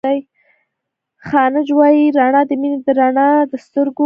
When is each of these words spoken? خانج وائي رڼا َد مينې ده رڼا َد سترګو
خانج 1.29 1.67
وائي 1.79 2.03
رڼا 2.19 2.41
َد 2.49 2.51
مينې 2.61 2.77
ده 2.85 2.91
رڼا 3.01 3.27
َد 3.51 3.53
سترګو 3.65 3.99